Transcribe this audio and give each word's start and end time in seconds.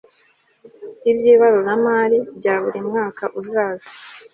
iby 1.09 1.23
ibaruramari 1.33 2.17
bya 2.37 2.55
burimwaka 2.63 3.23
uzaza 3.39 3.89